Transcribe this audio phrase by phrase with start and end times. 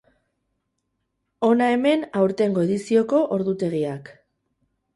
[1.49, 4.13] Hona hemen aurtengo edizioko ordutegiak.